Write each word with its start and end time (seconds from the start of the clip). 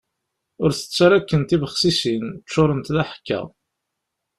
Ur 0.63 0.69
tett 0.73 0.97
ara 1.05 1.15
akken 1.19 1.41
tibexsisin, 1.49 2.25
ččurent 2.43 2.93
d 2.95 2.97
aḥekka. 3.03 3.41